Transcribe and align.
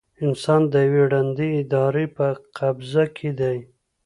انسان 0.25 0.61
د 0.71 0.73
یوې 0.87 1.03
ړندې 1.13 1.49
ارادې 1.59 2.05
په 2.15 2.27
قبضه 2.57 3.05
کې 3.15 3.29
دی. 3.39 3.57